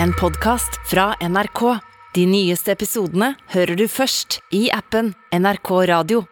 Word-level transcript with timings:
en 0.00 0.12
podkast 0.12 0.80
fra 0.90 1.14
NRK. 1.20 1.78
De 2.14 2.26
nyeste 2.26 2.72
episodene 2.72 3.32
hører 3.52 3.76
du 3.76 3.86
først 3.88 4.38
i 4.54 4.66
appen 4.72 5.12
NRK 5.32 5.70
Radio. 5.88 6.22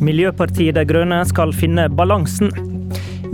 Miljøpartiet 0.00 0.78
De 0.78 0.86
Grønne 0.88 1.20
skal 1.28 1.52
finne 1.52 1.90
balansen 1.92 2.48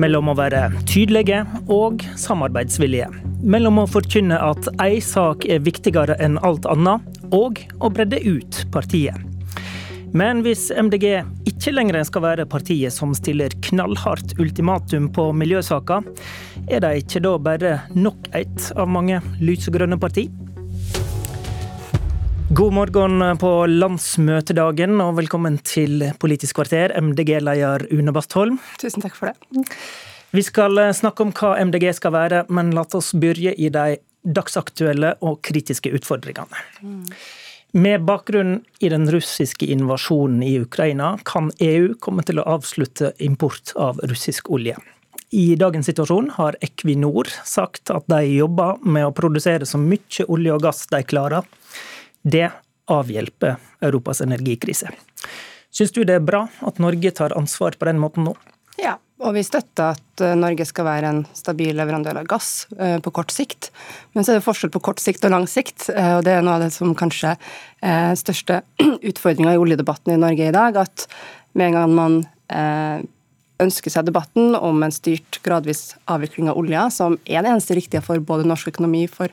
mellom 0.00 0.32
å 0.32 0.36
være 0.36 0.66
tydelige 0.88 1.45
og 1.72 2.02
samarbeidsvillige. 2.18 3.08
Mellom 3.46 3.84
å 3.84 3.86
forkynne 3.88 4.40
at 4.43 4.68
ei 4.82 4.98
sak 5.04 5.46
er 5.46 5.62
viktigere 5.62 6.18
enn 6.24 6.40
alt 6.45 6.66
annet, 6.68 7.04
og 7.30 7.62
å 7.79 7.93
bredde 7.93 8.18
ut 8.27 8.64
partiet. 8.74 9.36
Men 10.14 10.43
hvis 10.45 10.68
MDG 10.70 11.07
ikke 11.48 11.72
lenger 11.75 12.04
skal 12.07 12.22
være 12.22 12.46
partiet 12.46 12.95
som 12.95 13.14
stiller 13.16 13.54
knallhardt 13.66 14.36
ultimatum 14.39 15.08
på 15.14 15.30
miljøsaker, 15.35 16.07
er 16.71 16.82
de 16.85 16.90
ikke 17.00 17.22
da 17.25 17.32
bare 17.43 17.72
nok 17.96 18.29
et 18.36 18.68
av 18.79 18.90
mange 18.90 19.18
lysegrønne 19.43 19.99
parti? 19.99 20.29
God 22.57 22.77
morgen 22.77 23.25
på 23.43 23.53
landsmøtedagen, 23.66 25.00
og 25.03 25.16
velkommen 25.18 25.58
til 25.66 26.04
Politisk 26.22 26.61
kvarter, 26.61 26.94
MDG-leder 26.94 27.88
Une 27.91 28.14
Bastholm. 28.14 28.61
Tusen 28.79 29.02
takk 29.02 29.18
for 29.18 29.32
det. 29.32 29.66
Vi 30.30 30.44
skal 30.46 30.79
snakke 30.94 31.27
om 31.27 31.35
hva 31.35 31.57
MDG 31.66 31.91
skal 31.99 32.14
være, 32.14 32.44
men 32.55 32.70
la 32.77 32.86
oss 32.86 33.11
begynne 33.19 33.56
i 33.58 33.72
de 33.75 33.98
dagsaktuelle 34.27 35.16
og 35.27 35.41
kritiske 35.47 35.91
utfordringene. 35.98 36.62
Med 37.77 38.05
bakgrunn 38.05 38.64
i 38.78 38.89
den 38.89 39.11
russiske 39.11 39.66
invasjonen 39.66 40.42
i 40.42 40.61
Ukraina, 40.61 41.19
kan 41.28 41.50
EU 41.61 41.91
komme 42.00 42.22
til 42.25 42.39
å 42.41 42.47
avslutte 42.48 43.11
import 43.20 43.75
av 43.77 43.98
russisk 44.08 44.48
olje. 44.48 44.78
I 45.36 45.58
dagens 45.61 45.91
situasjon 45.91 46.30
har 46.38 46.56
Equinor 46.64 47.28
sagt 47.44 47.92
at 47.92 48.08
de 48.08 48.22
jobber 48.30 48.80
med 48.80 49.04
å 49.04 49.12
produsere 49.12 49.69
så 49.69 49.77
mye 49.77 50.24
olje 50.24 50.54
og 50.56 50.64
gass 50.64 50.86
de 50.88 51.02
klarer 51.04 51.44
det 52.24 52.48
avhjelper 52.88 53.60
Europas 53.84 54.24
energikrise. 54.24 54.88
Syns 55.69 55.92
du 55.92 56.00
det 56.08 56.16
er 56.16 56.24
bra 56.24 56.47
at 56.64 56.80
Norge 56.80 57.12
tar 57.12 57.36
ansvar 57.36 57.77
på 57.77 57.91
den 57.91 58.00
måten 58.00 58.24
nå? 58.30 58.32
Ja, 58.80 58.97
og 59.17 59.33
vi 59.33 59.42
støtter 59.47 59.95
at 59.95 60.22
eh, 60.25 60.34
Norge 60.36 60.67
skal 60.69 60.84
være 60.84 61.11
en 61.11 61.22
stabil 61.36 61.72
leverandør 61.77 62.20
av 62.20 62.28
gass 62.28 62.67
eh, 62.77 62.98
på 63.00 63.12
kort 63.17 63.33
sikt. 63.33 63.70
Men 64.12 64.27
så 64.27 64.34
er 64.34 64.41
det 64.41 64.45
forskjell 64.45 64.72
på 64.75 64.83
kort 64.84 65.00
sikt 65.00 65.25
og 65.25 65.33
lang 65.33 65.47
sikt, 65.48 65.89
eh, 65.89 66.19
og 66.19 66.25
det 66.27 66.34
er 66.36 66.45
noe 66.45 66.59
av 66.59 66.67
det 66.67 66.72
som 66.75 66.92
kanskje 66.97 67.33
er 67.81 68.19
største 68.20 68.61
utfordringa 69.11 69.55
i 69.56 69.61
oljedebatten 69.62 70.12
i 70.12 70.20
Norge 70.20 70.50
i 70.50 70.56
dag. 70.56 70.77
At 70.84 71.06
med 71.56 71.70
en 71.70 71.78
gang 71.78 71.94
man 71.97 72.19
ønsker 73.59 73.91
seg 73.91 74.05
debatten 74.06 74.55
om 74.55 74.84
en 74.84 74.92
styrt 74.94 75.41
gradvis 75.42 75.97
avvikling 76.12 76.50
av 76.53 76.61
olja, 76.61 76.84
som 76.92 77.17
er 77.25 77.42
det 77.42 77.50
eneste 77.50 77.75
riktige 77.75 78.05
for 78.05 78.20
både 78.22 78.47
norsk 78.47 78.69
økonomi, 78.70 79.06
for 79.11 79.33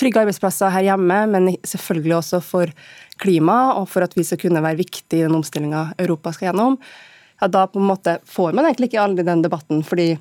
trygge 0.00 0.22
arbeidsplasser 0.22 0.72
her 0.72 0.88
hjemme, 0.88 1.20
men 1.30 1.52
selvfølgelig 1.60 2.16
også 2.16 2.40
for 2.42 2.72
klima 3.20 3.76
og 3.76 3.86
for 3.92 4.02
at 4.06 4.16
vi 4.16 4.24
skal 4.26 4.40
kunne 4.40 4.64
være 4.64 4.80
viktige 4.80 5.20
i 5.20 5.28
den 5.28 5.36
omstillinga 5.36 5.90
Europa 6.00 6.32
skal 6.34 6.50
gjennom, 6.50 6.80
ja, 7.40 7.48
da 7.48 7.66
på 7.66 7.80
en 7.80 7.88
måte 7.88 8.18
får 8.28 8.52
man 8.52 8.68
egentlig 8.68 8.90
ikke 8.90 9.02
aldri 9.02 9.24
den 9.26 9.42
debatten, 9.44 9.80
fordi 9.86 10.12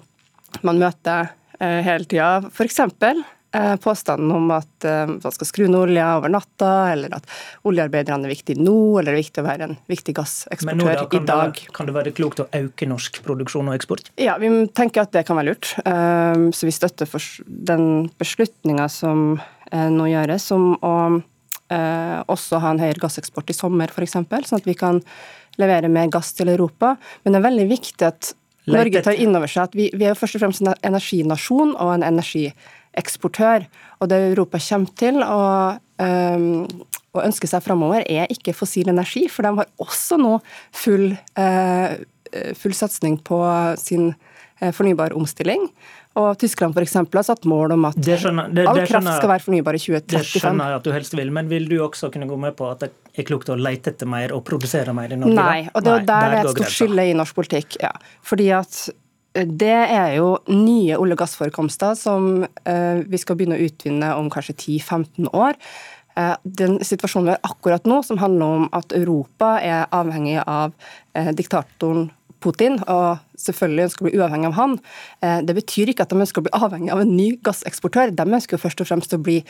man 0.66 0.80
møter 0.82 1.34
eh, 1.60 1.82
hele 1.86 2.08
tida 2.10 2.38
f.eks. 2.50 2.80
Eh, 3.52 3.76
påstanden 3.76 4.32
om 4.32 4.52
at 4.54 4.86
eh, 4.86 5.08
man 5.10 5.34
skal 5.34 5.48
skru 5.50 5.64
ned 5.66 5.80
olja 5.80 6.12
over 6.20 6.30
natta, 6.30 6.92
eller 6.92 7.16
at 7.18 7.26
oljearbeiderne 7.66 8.28
er 8.28 8.34
viktige 8.36 8.62
nå, 8.62 9.00
eller 9.00 9.10
det 9.10 9.16
er 9.16 9.24
viktig 9.24 9.42
å 9.42 9.48
være 9.48 9.66
en 9.66 9.74
viktig 9.90 10.14
gasseksportør 10.20 11.16
i 11.18 11.22
dag. 11.26 11.56
Det, 11.58 11.74
kan 11.74 11.90
det 11.90 11.96
være 11.96 12.14
klokt 12.14 12.44
å 12.44 12.46
øke 12.60 12.86
norsk 12.90 13.18
produksjon 13.26 13.72
og 13.72 13.80
eksport? 13.80 14.12
Ja, 14.22 14.38
vi 14.38 14.52
tenker 14.78 15.02
at 15.02 15.18
det 15.18 15.26
kan 15.26 15.40
være 15.40 15.56
lurt. 15.56 15.72
Eh, 15.82 16.46
så 16.54 16.70
vi 16.70 16.76
støtter 16.76 17.10
den 17.74 17.88
beslutninga 18.22 18.86
som 18.94 19.40
nå 19.70 20.06
gjøres, 20.10 20.48
om 20.56 20.72
å 20.82 20.94
også 21.70 22.58
ha 22.64 22.72
en 22.74 22.80
høyere 22.82 22.98
gasseksport 22.98 23.52
i 23.54 23.54
sommer, 23.54 23.92
f.eks., 23.94 24.16
sånn 24.18 24.58
at 24.58 24.66
vi 24.66 24.74
kan 24.74 24.98
levere 25.60 25.92
mer 25.92 26.10
gass 26.12 26.34
til 26.38 26.52
Europa. 26.52 26.96
Men 27.24 27.36
det 27.36 27.42
er 27.42 27.48
veldig 27.50 27.68
viktig 27.70 28.08
at 28.08 28.34
Norge 28.70 29.02
tar 29.06 29.18
inn 29.18 29.36
over 29.38 29.50
seg 29.50 29.70
at 29.70 29.78
vi, 29.78 29.88
vi 29.98 30.08
er 30.08 30.18
først 30.18 30.38
og 30.38 30.44
fremst 30.44 30.64
en 30.64 30.74
energinasjon 30.86 31.74
og 31.76 31.94
en 31.96 32.06
energieksportør. 32.06 33.66
Og 34.00 34.12
det 34.12 34.20
Europa 34.30 34.62
kommer 34.70 34.94
til 35.00 35.24
å, 35.26 35.44
um, 36.04 36.66
å 37.16 37.24
ønske 37.26 37.50
seg 37.50 37.66
framover, 37.66 38.06
er 38.06 38.30
ikke 38.34 38.56
fossil 38.58 38.92
energi, 38.92 39.28
for 39.32 39.48
de 39.48 39.56
har 39.62 39.72
også 39.82 40.20
nå 40.22 40.38
full, 40.76 41.12
uh, 41.40 41.96
full 42.60 42.76
satsing 42.78 43.20
på 43.26 43.40
sin 43.82 44.12
uh, 44.12 44.72
fornybar 44.76 45.18
omstilling. 45.18 45.70
Og 46.20 46.38
Tyskland 46.42 46.78
eksempel, 46.82 47.22
har 47.22 47.28
satt 47.28 47.46
mål 47.50 47.76
om 47.78 47.90
at 47.90 48.00
det 48.00 48.20
skjønner, 48.22 48.50
det, 48.54 48.66
all 48.68 48.82
kraft 48.84 49.12
skal 49.16 49.32
være 49.32 49.46
fornybar 49.46 49.78
i 49.78 49.82
2035. 49.82 50.08
Det 50.14 50.44
skjønner 50.44 50.72
jeg 50.74 50.80
at 50.82 50.88
du 50.88 50.94
helst 50.96 51.18
vil, 51.20 51.34
men 51.36 51.52
vil 51.52 51.68
du 51.70 51.78
også 51.86 52.12
kunne 52.14 52.30
gå 52.30 52.40
med 52.40 52.58
på 52.60 52.70
at 52.70 52.86
det 52.86 52.92
er 53.20 53.28
klokt 53.28 53.52
å 53.54 53.58
lete 53.60 53.94
etter 53.94 54.10
mer 54.10 54.34
og 54.36 54.44
produsere 54.48 54.96
mer 54.96 55.14
i 55.16 55.20
Norge? 55.20 55.38
Nei, 55.38 55.62
og 55.74 55.86
det, 55.86 55.94
Nei, 55.94 56.08
der, 56.10 56.26
der 56.26 56.40
er 56.40 56.42
et 56.42 56.58
stort 56.58 56.76
skille 56.76 57.08
i 57.10 57.14
norsk 57.18 57.38
politikk. 57.38 57.80
Ja. 57.84 57.94
Fordi 58.26 58.50
at 58.58 58.82
det 59.34 59.70
er 59.70 60.16
jo 60.18 60.34
nye 60.50 60.98
olje- 60.98 61.16
og 61.16 61.22
gassforekomster 61.22 61.96
som 61.98 62.44
eh, 62.44 63.06
vi 63.06 63.22
skal 63.22 63.38
begynne 63.38 63.60
å 63.60 63.66
utvinne 63.70 64.12
om 64.18 64.30
kanskje 64.34 64.58
10-15 64.58 65.30
år. 65.38 65.60
Eh, 66.18 66.36
den 66.44 66.80
situasjonen 66.84 67.30
vi 67.30 67.36
har 67.36 67.52
akkurat 67.54 67.86
nå, 67.88 68.02
som 68.04 68.20
handler 68.22 68.58
om 68.60 68.70
at 68.76 68.96
Europa 68.98 69.58
er 69.62 69.86
avhengig 69.96 70.40
av 70.46 70.74
eh, 71.14 71.30
diktatoren 71.38 72.10
Putin, 72.44 72.80
og 72.88 73.24
selvfølgelig 73.40 73.88
ønsker 73.88 74.06
å 74.06 74.10
bli 74.10 74.20
uavhengig 74.20 74.52
av 74.52 74.58
han. 74.60 74.78
Det 75.48 75.56
betyr 75.58 75.92
ikke 75.92 76.06
at 76.06 76.14
de 76.14 76.22
ønsker 76.24 76.42
å 76.42 76.48
bli 76.48 76.56
avhengig 76.56 76.94
av 76.94 77.04
en 77.04 77.12
ny 77.16 77.34
gasseksportør. 77.46 78.14
De 78.16 78.26
ønsker 78.28 78.58
jo 78.58 78.64
først 78.64 78.84
og 78.84 78.90
fremst 78.90 79.16
å 79.16 79.22
bli 79.24 79.42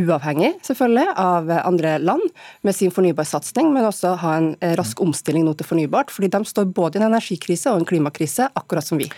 uavhengig 0.00 0.54
selvfølgelig 0.64 1.12
av 1.20 1.50
andre 1.52 1.96
land 2.00 2.22
med 2.64 2.76
sin 2.76 2.92
fornybarsatsing, 2.94 3.72
men 3.74 3.84
også 3.84 4.14
ha 4.22 4.36
en 4.38 4.48
rask 4.78 5.00
omstilling 5.04 5.44
nå 5.44 5.52
til 5.58 5.68
fornybart. 5.68 6.10
fordi 6.10 6.30
de 6.32 6.44
står 6.48 6.70
både 6.72 6.98
i 6.98 7.02
en 7.02 7.10
energikrise 7.10 7.70
og 7.70 7.82
en 7.82 7.88
klimakrise, 7.88 8.48
akkurat 8.54 8.86
som 8.86 8.98
vi. 8.98 9.10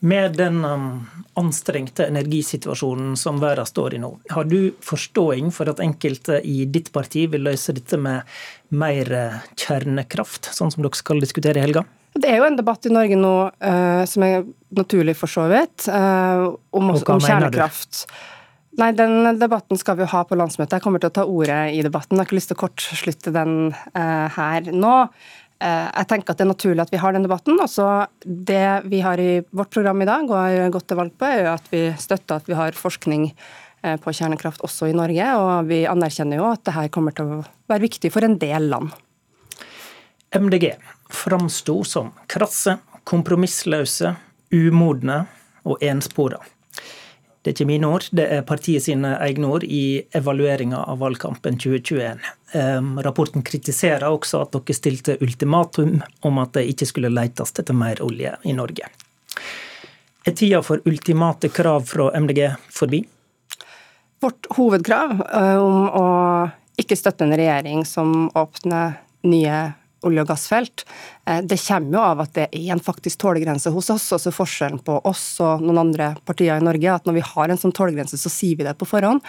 Med 0.00 0.36
den 0.36 0.64
um, 0.64 1.06
anstrengte 1.38 2.06
energisituasjonen 2.08 3.16
som 3.16 3.40
verden 3.40 3.68
står 3.68 3.94
i 3.94 4.02
nå, 4.02 4.14
har 4.30 4.48
du 4.48 4.72
forståing 4.80 5.52
for 5.52 5.68
at 5.68 5.82
enkelte 5.84 6.40
i 6.44 6.64
ditt 6.64 6.92
parti 6.92 7.26
vil 7.30 7.44
løse 7.50 7.76
dette 7.76 8.00
med 8.00 8.22
mer 8.72 9.12
eh, 9.12 9.42
kjernekraft, 9.60 10.48
sånn 10.56 10.72
som 10.72 10.82
dere 10.82 10.96
skal 10.96 11.20
diskutere 11.20 11.60
i 11.60 11.66
helga? 11.66 11.84
Det 12.12 12.28
er 12.28 12.42
jo 12.42 12.46
en 12.46 12.58
debatt 12.58 12.84
i 12.86 12.92
Norge 12.92 13.16
nå 13.16 13.34
uh, 13.48 14.02
som 14.08 14.24
er 14.26 14.44
naturlig 14.76 15.14
for 15.16 15.32
så 15.32 15.46
vidt, 15.52 15.86
uh, 15.88 16.52
om, 16.76 16.92
om 16.92 17.22
kjernekraft. 17.24 18.04
Nei, 18.80 18.88
den 18.96 19.36
debatten 19.36 19.76
skal 19.76 19.98
vi 19.98 20.04
jo 20.06 20.12
ha 20.14 20.22
på 20.24 20.36
landsmøtet. 20.38 20.78
Jeg 20.78 20.84
kommer 20.84 21.00
til 21.02 21.10
å 21.10 21.16
ta 21.18 21.26
ordet 21.28 21.60
i 21.76 21.82
debatten. 21.84 22.16
Jeg 22.16 22.22
har 22.22 22.28
ikke 22.28 22.38
lyst 22.38 22.52
til 22.52 22.56
å 22.56 22.62
kortslutte 22.62 23.32
den 23.34 23.56
uh, 23.72 24.28
her 24.32 24.70
nå. 24.72 24.94
Uh, 25.62 25.88
jeg 25.92 26.08
tenker 26.08 26.32
at 26.32 26.40
det 26.40 26.46
er 26.46 26.50
naturlig 26.54 26.84
at 26.86 26.94
vi 26.94 27.00
har 27.02 27.12
den 27.12 27.26
debatten. 27.26 27.60
Også 27.60 27.88
det 28.24 28.64
vi 28.88 29.02
har 29.04 29.20
i 29.20 29.42
vårt 29.52 29.72
program 29.74 30.00
i 30.00 30.08
dag 30.08 30.24
og 30.24 30.38
har 30.38 30.72
gått 30.72 30.88
til 30.88 31.00
valg 31.02 31.12
på, 31.20 31.28
er 31.28 31.44
jo 31.44 31.52
at 31.52 31.68
vi 31.72 31.84
støtter 32.00 32.40
at 32.40 32.48
vi 32.48 32.56
har 32.56 32.76
forskning 32.76 33.28
uh, 33.32 33.98
på 34.00 34.16
kjernekraft 34.16 34.64
også 34.64 34.88
i 34.88 34.96
Norge. 34.96 35.28
Og 35.36 35.68
vi 35.68 35.84
anerkjenner 35.88 36.40
jo 36.40 36.48
at 36.54 36.64
det 36.64 36.76
her 36.78 36.92
kommer 36.92 37.16
til 37.16 37.28
å 37.28 37.42
være 37.68 37.84
viktig 37.84 38.12
for 38.14 38.24
en 38.24 38.40
del 38.40 38.72
land. 38.72 38.92
MDG 40.32 40.72
framsto 41.14 41.80
som 41.84 42.10
krasse, 42.30 42.78
kompromissløse, 43.08 44.14
umodne 44.52 45.24
og 45.68 45.82
enspora. 45.84 46.40
Det 47.42 47.50
er 47.50 47.54
ikke 47.56 47.66
mine 47.72 47.88
ord, 47.90 48.04
det 48.14 48.24
er 48.30 48.44
partiet 48.46 48.84
sine 48.84 49.16
egne 49.18 49.48
ord 49.50 49.64
i 49.66 50.04
evalueringa 50.14 50.84
av 50.92 51.00
valgkampen 51.02 51.56
2021. 51.58 52.20
Rapporten 53.02 53.42
kritiserer 53.42 54.06
også 54.06 54.44
at 54.44 54.54
dere 54.54 54.76
stilte 54.78 55.16
ultimatum 55.24 55.96
om 56.22 56.38
at 56.38 56.54
det 56.54 56.68
ikke 56.70 56.86
skulle 56.86 57.10
letes 57.10 57.50
etter 57.58 57.74
mer 57.74 57.98
olje 58.04 58.36
i 58.46 58.54
Norge. 58.54 58.86
Er 60.22 60.36
tida 60.38 60.62
for 60.62 60.78
ultimate 60.86 61.50
krav 61.50 61.88
fra 61.90 62.12
MDG 62.14 62.52
forbi? 62.70 63.02
Vårt 64.22 64.46
hovedkrav 64.54 65.18
eh, 65.26 65.58
om 65.58 65.88
å 65.98 66.06
ikke 66.78 66.94
støtte 66.94 67.26
en 67.26 67.34
regjering 67.34 67.82
som 67.82 68.28
åpner 68.38 69.00
nye 69.26 69.56
olje- 70.08 70.24
og 70.24 70.30
gassfelt, 70.32 70.86
Eh, 71.26 71.42
det 71.42 71.56
kommer 71.68 71.94
jo 71.94 72.02
av 72.02 72.20
at 72.24 72.34
det 72.34 72.48
er 72.50 72.72
en 72.74 72.82
faktisk 72.82 73.20
tålegrense 73.22 73.70
hos 73.70 73.90
oss. 73.94 74.08
altså 74.12 74.32
Forskjellen 74.34 74.80
på 74.82 74.98
oss 75.06 75.24
og 75.40 75.62
noen 75.62 75.78
andre 75.84 76.12
partier 76.26 76.58
i 76.58 76.64
Norge 76.64 76.94
at 76.96 77.06
når 77.06 77.18
vi 77.20 77.26
har 77.26 77.52
en 77.52 77.60
sånn 77.60 77.74
tålegrense, 77.74 78.18
så 78.18 78.32
sier 78.32 78.58
vi 78.58 78.66
det 78.66 78.74
på 78.78 78.88
forhånd. 78.88 79.22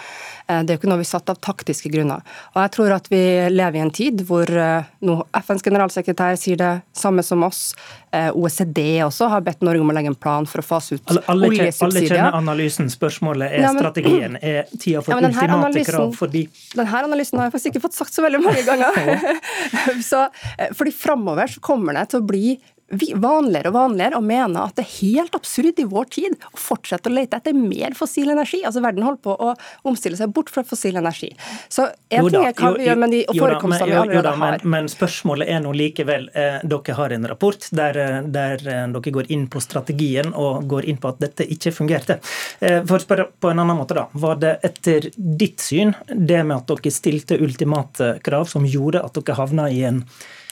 Eh, 0.48 0.62
det 0.62 0.74
er 0.74 0.78
jo 0.78 0.82
ikke 0.82 0.90
noe 0.90 1.02
vi 1.04 1.08
satt 1.08 1.30
av 1.30 1.38
taktiske 1.38 1.92
grunner. 1.94 2.24
Og 2.54 2.62
jeg 2.64 2.74
tror 2.74 2.96
at 2.96 3.10
vi 3.12 3.22
lever 3.52 3.78
i 3.78 3.84
en 3.84 3.94
tid 3.94 4.24
hvor 4.26 4.50
eh, 4.50 4.90
nå 5.06 5.20
FNs 5.44 5.62
generalsekretær 5.62 6.40
sier 6.40 6.58
det 6.58 6.72
samme 6.94 7.22
som 7.22 7.46
oss. 7.46 7.70
OECD 8.14 9.02
også 9.02 9.26
har 9.26 9.40
bedt 9.42 9.64
Norge 9.66 9.82
om 9.82 9.88
å 9.90 9.94
legge 9.96 10.06
en 10.12 10.14
plan 10.14 10.44
for 10.46 10.62
å 10.62 10.64
fase 10.64 10.94
ut 10.94 11.08
alle, 11.10 11.48
oljesubsidier. 11.48 11.88
Alle 11.88 12.02
kjenner 12.06 12.36
analysen. 12.38 12.86
Spørsmålet 12.92 13.56
er 13.56 13.64
ja, 13.64 13.72
men, 13.74 13.82
strategien. 13.82 14.36
Er 14.38 14.68
tida 14.70 15.02
for 15.02 15.16
ja, 15.16 15.32
ultimate 15.32 15.82
krav 15.88 16.14
forbi? 16.14 16.44
Denne 16.78 17.00
analysen 17.08 17.42
har 17.42 17.48
jeg 17.48 17.56
faktisk 17.56 17.72
ikke 17.72 17.82
fått 17.88 17.98
sagt 17.98 18.14
så 18.14 18.22
veldig 18.22 18.38
mange 18.44 18.62
ganger. 18.68 19.26
så, 20.10 20.28
fordi 20.72 20.94
framover 20.96 21.50
så 21.50 21.62
kommer 21.64 21.96
det 21.98 22.08
til 22.12 22.22
å 22.22 22.28
bli 22.28 22.54
vanligere 22.92 23.70
og 23.70 23.74
vanligere 23.74 24.18
og 24.18 24.26
mene 24.26 24.64
at 24.68 24.76
det 24.76 24.84
er 24.84 24.92
helt 25.00 25.36
absurd 25.36 25.80
i 25.80 25.86
vår 25.88 26.08
tid 26.12 26.34
å 26.52 26.60
fortsette 26.60 27.10
å 27.10 27.14
lete 27.14 27.38
etter 27.40 27.56
mer 27.56 27.96
fossil 27.96 28.30
energi. 28.30 28.60
Altså 28.64 28.82
Verden 28.84 29.06
holder 29.06 29.22
på 29.24 29.34
å 29.34 29.54
omstille 29.88 30.18
seg 30.18 30.32
bort 30.34 30.52
fra 30.52 30.64
fossil 30.68 30.98
energi. 31.00 31.30
Så 31.68 31.88
en 31.88 32.28
ting 32.28 32.44
er 32.44 32.52
hva 32.58 32.72
vi 32.76 32.86
gjør 32.88 33.00
med 33.00 33.14
de 33.14 33.22
forekomstene 33.30 33.90
vi 33.90 33.96
allerede 34.02 34.34
har. 34.34 34.58
Men, 34.60 34.70
men, 34.76 34.90
spørsmålet 34.92 35.50
er 35.50 35.64
nå 35.64 35.72
likevel 35.74 36.28
eh, 36.36 36.60
Dere 36.74 36.98
har 36.98 37.16
en 37.16 37.28
rapport 37.32 37.68
der, 37.74 38.00
eh, 38.04 38.20
der, 38.36 38.60
eh, 38.60 38.84
dere 38.94 39.14
går 39.18 39.32
inn 39.34 39.48
på 39.50 39.62
strategien 39.64 40.34
og 40.36 40.68
går 40.70 40.88
inn 40.92 41.00
på 41.00 41.14
at 41.14 41.24
dette 41.24 41.48
ikke 41.56 41.72
fungerte. 41.74 42.20
Eh, 42.60 42.82
for 42.84 42.98
å 42.98 43.02
spørre 43.02 43.28
på 43.40 43.50
en 43.50 43.64
annen 43.64 43.80
måte, 43.80 43.96
da. 43.96 44.06
Var 44.12 44.40
det 44.44 44.54
etter 44.68 45.10
ditt 45.16 45.64
syn 45.64 45.94
det 46.12 46.44
med 46.44 46.60
at 46.60 46.70
dere 46.70 46.94
stilte 46.94 47.40
ultimate 47.40 48.18
krav 48.24 48.48
som 48.50 48.68
gjorde 48.68 49.02
at 49.04 49.16
dere 49.16 49.40
havna 49.40 49.70
i 49.72 49.84
en 49.88 50.02
Eh, 50.04 50.43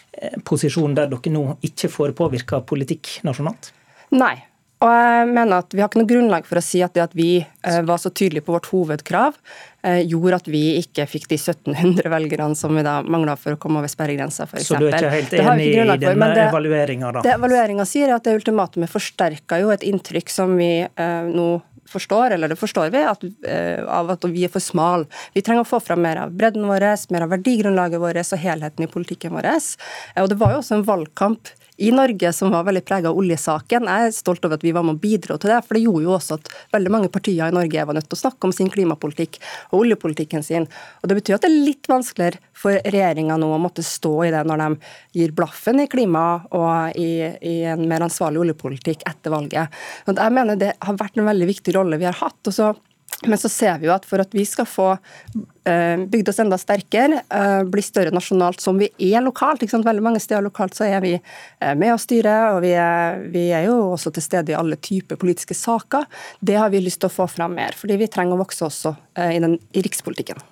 posisjon 0.44 0.96
der 0.96 1.10
dere 1.12 1.32
nå 1.34 1.44
ikke 1.64 1.90
får 1.92 2.16
påvirka 2.18 2.62
politikk 2.68 3.18
nasjonalt? 3.26 3.72
Nei. 4.12 4.36
Og 4.82 4.90
jeg 4.90 5.26
mener 5.30 5.62
at 5.62 5.74
Vi 5.74 5.82
har 5.82 5.90
ikke 5.90 6.00
noe 6.00 6.10
grunnlag 6.10 6.48
for 6.48 6.58
å 6.58 6.64
si 6.64 6.80
at 6.82 6.94
det 6.96 7.04
at 7.04 7.14
vi 7.16 7.36
eh, 7.38 7.80
var 7.86 8.00
så 8.02 8.10
tydelige 8.10 8.46
på 8.46 8.54
vårt 8.56 8.66
hovedkrav, 8.72 9.36
eh, 9.86 10.00
gjorde 10.10 10.40
at 10.42 10.48
vi 10.50 10.62
ikke 10.80 11.06
fikk 11.10 11.28
de 11.30 11.38
1700 11.38 12.10
velgerne 12.10 12.58
som 12.58 12.74
vi 12.74 12.84
da 12.86 12.98
mangla 13.06 13.36
for 13.38 13.54
å 13.54 13.60
komme 13.62 13.78
over 13.78 13.92
sperregrensa, 13.92 14.48
f.eks. 14.48 14.66
Så 14.66 14.80
du 14.82 14.88
er 14.88 14.98
ikke 14.98 15.12
helt 15.14 15.36
enig 15.38 15.68
i 15.70 15.98
denne 16.02 16.30
evalueringa, 16.48 17.12
da? 17.14 17.24
Det 17.24 17.36
evalueringa 17.36 17.86
sier, 17.88 18.10
er 18.10 18.18
at 18.18 18.26
det 18.26 18.34
ultimatumet 18.40 18.90
forsterka 18.90 19.60
jo 19.62 19.70
et 19.74 19.86
inntrykk 19.86 20.32
som 20.34 20.56
vi 20.58 20.72
eh, 20.82 21.30
nå 21.30 21.48
forstår, 21.92 22.36
eller 22.36 22.52
det 22.52 22.58
forstår 22.60 22.92
vi, 22.94 23.04
at, 23.06 23.24
uh, 23.24 23.88
av 24.00 24.12
at 24.16 24.28
vi 24.32 24.46
er 24.46 24.52
for 24.52 24.64
smale. 24.64 25.08
Vi 25.36 25.44
trenger 25.44 25.66
å 25.66 25.72
få 25.72 25.82
fram 25.84 26.02
mer 26.04 26.24
av 26.24 26.36
bredden 26.36 26.66
vår, 26.68 26.88
mer 27.14 27.26
av 27.26 27.34
verdigrunnlaget 27.36 28.02
vårt 28.02 28.22
og 28.22 28.42
helheten 28.42 28.86
i 28.86 28.90
politikken 28.90 29.36
vår. 29.36 29.50
Og 30.22 30.30
det 30.32 30.38
var 30.40 30.54
jo 30.54 30.62
også 30.62 30.78
en 30.78 30.88
valgkamp 30.88 31.52
i 31.82 31.90
Norge 31.90 32.30
som 32.32 32.52
var 32.54 32.62
veldig 32.68 32.84
prega 32.86 33.10
av 33.10 33.18
oljesaken. 33.18 33.88
Jeg 33.90 34.08
er 34.08 34.14
stolt 34.14 34.44
over 34.46 34.54
at 34.54 34.62
vi 34.62 34.70
var 34.74 34.84
med 34.86 35.00
og 35.00 35.02
bidro 35.02 35.34
til 35.40 35.50
det, 35.50 35.58
for 35.66 35.74
det 35.74 35.82
gjorde 35.82 36.04
jo 36.04 36.12
også 36.14 36.38
at 36.38 36.50
veldig 36.76 36.92
mange 36.94 37.10
partier 37.10 37.50
i 37.50 37.56
Norge 37.56 37.86
var 37.88 37.98
nødt 37.98 38.06
til 38.06 38.18
å 38.18 38.20
snakke 38.20 38.46
om 38.46 38.54
sin 38.54 38.70
klimapolitikk 38.70 39.40
og 39.72 39.80
oljepolitikken 39.80 40.46
sin. 40.46 40.68
Og 41.02 41.10
Det 41.10 41.18
betyr 41.18 41.36
at 41.36 41.46
det 41.46 41.50
er 41.50 41.66
litt 41.66 41.90
vanskeligere 41.90 42.38
for 42.62 42.78
regjeringa 42.86 43.40
nå 43.40 43.50
å 43.56 43.58
måtte 43.62 43.82
stå 43.82 44.14
i 44.28 44.30
det 44.34 44.44
når 44.46 44.62
de 44.62 44.92
gir 45.18 45.34
blaffen 45.34 45.82
i 45.82 45.88
klima 45.90 46.24
og 46.54 46.94
i, 46.94 47.10
i 47.50 47.56
en 47.72 47.82
mer 47.90 48.06
ansvarlig 48.06 48.44
oljepolitikk 48.44 49.02
etter 49.10 49.34
valget. 49.34 49.82
Så 50.06 50.14
jeg 50.14 50.38
mener 50.38 50.60
det 50.60 50.76
har 50.78 51.02
vært 51.02 51.18
en 51.18 51.30
veldig 51.32 51.50
viktig 51.50 51.74
rolle 51.74 51.98
vi 51.98 52.06
har 52.06 52.20
hatt. 52.22 52.38
og 52.46 52.54
så 52.54 52.72
men 53.26 53.38
så 53.38 53.48
ser 53.48 53.78
vi 53.78 53.88
jo 53.88 53.94
at 53.94 54.06
for 54.08 54.22
at 54.22 54.32
vi 54.34 54.44
skal 54.48 54.66
få 54.68 54.88
eh, 54.92 56.00
bygd 56.10 56.30
oss 56.32 56.40
enda 56.42 56.58
sterkere, 56.58 57.22
eh, 57.30 57.62
bli 57.68 57.84
større 57.84 58.14
nasjonalt 58.14 58.62
som 58.62 58.80
vi 58.80 58.88
er 59.12 59.22
lokalt 59.22 59.62
Veldig 59.62 60.02
mange 60.04 60.20
steder 60.22 60.42
lokalt 60.44 60.74
så 60.76 60.86
er 60.88 61.00
vi 61.04 61.12
eh, 61.16 61.74
med 61.78 61.94
å 61.94 62.00
styre, 62.00 62.34
og 62.54 62.62
vi 62.64 62.72
er, 62.78 63.22
vi 63.32 63.46
er, 63.50 63.68
jo 63.68 63.92
også 63.92 64.12
til 64.14 64.26
stede 64.26 64.54
i 64.54 64.58
alle 64.58 64.76
typer 64.76 65.20
politiske 65.20 65.54
saker. 65.56 66.08
Det 66.40 66.58
har 66.58 66.72
vi 66.72 66.82
lyst 66.82 67.02
til 67.02 67.10
å 67.10 67.14
få 67.14 67.28
fram 67.30 67.54
mer, 67.58 67.76
fordi 67.78 68.00
vi 68.00 68.10
trenger 68.10 68.36
å 68.36 68.42
vokse 68.42 68.66
også 68.66 68.96
i, 69.32 69.38
den, 69.42 69.58
i 69.72 69.84
rikspolitikken. 69.84 70.42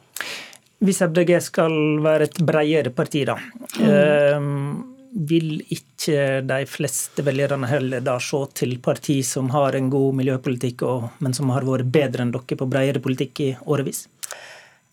Hvis 0.80 1.02
MDG 1.04 1.34
skal 1.44 1.74
være 2.04 2.30
et 2.30 2.40
bredere 2.46 2.94
parti, 2.94 3.26
da. 3.28 3.36
Mm 3.80 4.89
vil 5.10 5.60
ikke 5.72 6.40
de 6.46 6.60
fleste 6.70 7.24
velgerne 7.26 7.68
heller 7.70 8.04
da 8.04 8.16
se 8.22 8.44
til 8.54 8.76
parti 8.82 9.20
som 9.26 9.50
har 9.54 9.76
en 9.76 9.90
god 9.90 10.16
miljøpolitikk, 10.20 10.84
men 11.18 11.34
som 11.36 11.50
har 11.54 11.66
vært 11.66 11.90
bedre 11.90 12.24
enn 12.24 12.32
dere 12.34 12.58
på 12.60 12.70
bredere 12.70 13.02
politikk 13.02 13.44
i 13.44 13.50
årevis? 13.66 14.06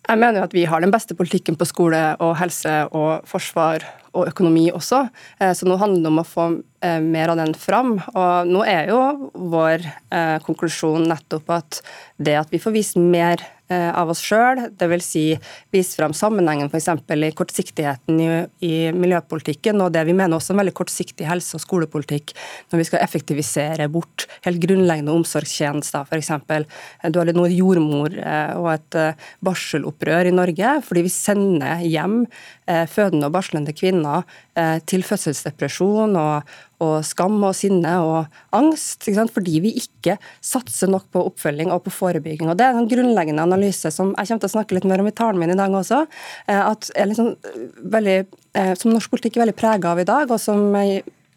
Jeg 0.08 0.22
mener 0.22 0.40
jo 0.40 0.48
at 0.48 0.56
vi 0.56 0.64
har 0.70 0.80
den 0.80 0.94
beste 0.94 1.18
politikken 1.20 1.58
på 1.60 1.68
skole 1.68 2.00
og 2.24 2.38
helse 2.40 2.74
og 2.96 3.28
forsvar 3.28 3.84
og 4.16 4.30
økonomi 4.32 4.70
også. 4.72 5.02
Eh, 5.42 5.52
så 5.52 5.68
nå 5.68 5.76
handler 5.82 6.06
det 6.06 6.12
om 6.14 6.22
å 6.22 6.28
få 6.28 6.46
eh, 6.80 7.02
mer 7.04 7.34
av 7.34 7.42
den 7.42 7.52
fram. 7.60 7.98
Og 8.14 8.48
nå 8.48 8.64
er 8.64 8.88
jo 8.94 9.02
vår 9.36 9.84
eh, 9.84 10.38
konklusjon 10.46 11.10
nettopp 11.12 11.52
at 11.58 11.82
det 12.24 12.38
at 12.40 12.56
vi 12.56 12.62
får 12.64 12.76
vist 12.78 13.00
mer 13.02 13.44
av 13.70 14.12
oss 14.14 14.22
sjøl, 14.24 14.62
dvs. 14.80 15.08
Si, 15.08 15.24
vise 15.74 15.98
fram 16.00 16.14
sammenhengen 16.16 16.70
f.eks. 16.72 16.88
i 17.12 17.32
kortsiktigheten 17.36 18.22
i, 18.22 18.28
i, 18.64 18.74
miljøpolitikken, 18.96 19.82
og 19.84 19.94
det 19.96 20.06
vi 20.08 20.16
mener 20.16 20.38
også 20.38 20.54
en 20.54 20.62
veldig 20.62 20.76
kortsiktig 20.78 21.28
helse- 21.28 21.58
og 21.58 21.64
skolepolitikk 21.64 22.34
når 22.72 22.82
vi 22.82 22.88
skal 22.90 23.04
effektivisere 23.04 23.90
bort 23.92 24.28
helt 24.48 24.62
grunnleggende 24.64 25.16
omsorgstjenester, 25.16 26.08
f.eks. 26.08 26.32
Eh, 26.32 27.12
du 27.12 27.20
har 27.22 27.34
noe 27.36 27.52
jordmor 27.52 28.16
eh, 28.16 28.54
og 28.56 28.72
et 28.74 29.00
barselopprør 29.44 30.32
i 30.32 30.36
Norge 30.36 30.78
fordi 30.88 31.06
vi 31.08 31.14
sender 31.14 31.84
hjem 31.84 32.22
fødende 32.68 33.30
og 33.30 33.36
barslende 33.36 33.72
kvinner 33.76 34.26
til 34.90 35.04
fødselsdepresjon 35.06 36.16
og, 36.18 36.54
og 36.84 36.96
skam 37.06 37.36
og 37.46 37.54
sinne 37.58 37.92
og 38.02 38.40
angst, 38.56 39.06
fordi 39.34 39.60
vi 39.64 39.74
ikke 39.82 40.18
satser 40.42 40.90
nok 40.92 41.08
på 41.14 41.24
oppfølging 41.30 41.72
og 41.74 41.84
på 41.86 41.94
forebygging. 41.94 42.50
Og 42.50 42.58
Det 42.58 42.66
er 42.66 42.78
en 42.78 42.90
grunnleggende 42.90 43.46
analyse 43.46 43.92
som 43.94 44.14
jeg 44.16 44.32
kommer 44.32 44.44
til 44.44 44.50
å 44.50 44.56
snakke 44.56 44.78
litt 44.78 44.90
mer 44.90 45.04
om 45.04 45.10
i 45.12 45.16
talen 45.16 45.42
min 45.42 45.54
i 45.54 45.60
dag 45.60 45.74
også, 45.74 46.04
eh, 46.48 46.64
at 46.64 46.92
er 46.96 47.12
liksom 47.12 47.36
veldig, 47.98 48.18
eh, 48.56 48.74
som 48.76 48.94
norsk 48.94 49.14
politikk 49.14 49.38
er 49.38 49.46
veldig 49.46 49.60
prega 49.62 49.94
av 49.94 50.00
i 50.00 50.10
dag, 50.10 50.32
og 50.32 50.40
som 50.42 50.74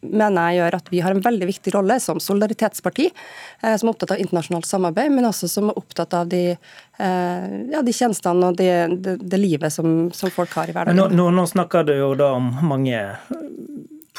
mener 0.01 0.51
jeg 0.51 0.61
gjør 0.61 0.77
at 0.79 0.91
vi 0.93 1.03
har 1.05 1.15
en 1.15 1.25
veldig 1.25 1.49
viktig 1.51 1.75
rolle 1.75 1.99
som 2.01 2.21
solidaritetsparti, 2.23 3.11
eh, 3.11 3.75
som 3.77 3.91
er 3.91 3.95
opptatt 3.95 4.15
av 4.17 4.23
internasjonalt 4.25 4.69
samarbeid, 4.69 5.13
men 5.15 5.29
også 5.29 5.51
som 5.51 5.73
er 5.73 5.81
opptatt 5.81 6.17
av 6.17 6.31
de, 6.31 6.45
ja, 7.01 7.81
de 7.81 7.93
tjenestene 7.97 8.51
og 8.51 8.59
det, 8.59 8.73
de, 9.01 9.17
de 9.21 9.39
livet 9.41 9.73
som, 9.73 10.11
som, 10.13 10.33
folk 10.33 10.53
har 10.59 10.69
i 10.69 10.75
hverdagen. 10.77 10.99
Nå, 11.01 11.09
nå, 11.17 11.31
nå 11.33 11.47
snakker 11.49 11.87
du 11.89 11.95
jo 11.97 12.13
da 12.19 12.35
om 12.37 12.51
mange 12.69 13.01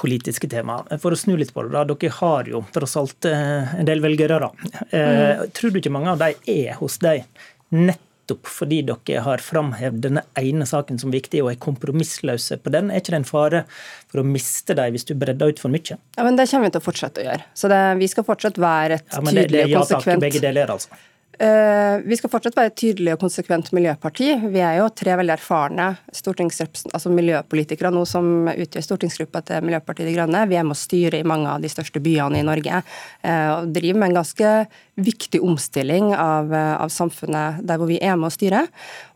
politiske 0.02 0.50
temaer. 0.50 0.88
For 1.02 1.14
å 1.14 1.20
snu 1.20 1.36
litt 1.40 1.54
på 1.54 1.66
det, 1.66 1.74
da. 1.76 1.84
Dere 1.88 2.14
har 2.18 2.50
jo 2.50 2.64
tross 2.74 2.98
alt 3.00 3.28
eh, 3.30 3.76
en 3.80 3.88
del 3.88 4.02
velgere. 4.04 4.40
da. 4.42 4.52
Eh, 4.90 5.18
mm. 5.42 5.52
Tror 5.58 5.74
du 5.74 5.82
ikke 5.82 5.94
mange 5.94 6.16
av 6.16 6.22
de 6.22 6.34
er 6.50 6.80
hos 6.80 6.98
deg 7.04 7.28
nettopp 7.72 8.08
fordi 8.48 8.82
dere 8.88 9.24
har 9.26 9.44
framhevet 9.44 10.02
denne 10.04 10.24
ene 10.40 10.66
saken 10.68 11.00
som 11.02 11.12
viktig 11.12 11.42
og 11.44 11.52
er 11.52 11.60
kompromissløse 11.62 12.58
på 12.64 12.72
den? 12.74 12.92
Er 12.92 13.02
ikke 13.02 13.16
det 13.16 13.22
en 13.22 13.28
fare 13.28 13.64
for 14.12 14.22
å 14.22 14.26
miste 14.28 14.76
dem 14.78 14.96
hvis 14.96 15.08
du 15.10 15.16
bredder 15.20 15.52
ut 15.52 15.60
for 15.60 15.74
mye? 15.74 15.98
Ja, 15.98 16.24
men 16.24 16.40
Det 16.40 16.50
kommer 16.50 16.70
vi 16.70 16.76
til 16.78 16.84
å 16.84 16.86
fortsette 16.86 17.24
å 17.24 17.28
gjøre. 17.28 17.48
Så 17.54 17.72
det, 17.72 17.82
Vi 18.00 18.08
skal 18.08 18.28
fortsatt 18.28 18.58
være 18.62 19.02
et 19.02 19.08
ja, 19.12 19.22
men 19.22 19.36
det, 19.36 19.48
tydelig 19.50 19.76
og 19.76 19.82
konsekvent 19.82 20.18
ja, 20.18 20.26
begge 20.28 20.44
deler, 20.44 20.72
altså. 20.72 21.02
Eh, 21.42 22.02
vi 22.06 22.18
skal 22.20 22.30
fortsatt 22.30 22.58
være 22.58 22.70
et 22.70 22.76
tydelig 22.78 23.16
og 23.16 23.24
konsekvent 23.24 23.72
miljøparti. 23.74 24.28
Vi 24.54 24.62
er 24.62 24.76
jo 24.78 24.90
tre 24.94 25.16
veldig 25.18 25.34
erfarne 25.34 25.88
altså 26.12 27.10
miljøpolitikere 27.10 27.90
nå 27.94 28.04
som 28.06 28.46
utgjør 28.52 28.86
stortingsgruppa 28.86 29.42
til 29.48 29.66
Miljøpartiet 29.66 30.06
De 30.06 30.14
Grønne. 30.14 30.44
Vi 30.52 30.60
er 30.60 30.68
med 30.68 30.76
å 30.76 30.82
styre 30.82 31.18
i 31.18 31.26
mange 31.26 31.50
av 31.50 31.64
de 31.64 31.72
største 31.72 32.04
byene 32.04 32.44
i 32.44 32.46
Norge 32.46 32.84
eh, 32.84 33.48
og 33.56 33.74
driver 33.74 34.04
med 34.04 34.12
en 34.12 34.20
ganske 34.20 34.54
viktig 35.02 35.42
omstilling 35.42 36.12
av, 36.14 36.54
eh, 36.54 36.76
av 36.78 36.94
samfunnet 36.94 37.66
der 37.66 37.82
hvor 37.82 37.90
vi 37.90 37.98
er 37.98 38.22
med 38.22 38.30
å 38.30 38.36
styre. 38.38 38.68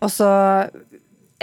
Og 0.01 0.09
så 0.09 0.31